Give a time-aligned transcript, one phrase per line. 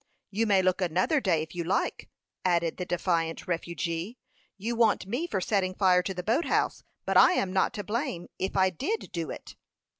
[0.31, 2.09] "You may look another day, if you like,"
[2.43, 4.17] added the defiant refugee.
[4.57, 7.83] "You want me for setting fire to the boat house; but I am not to
[7.83, 9.55] blame, if I did do it."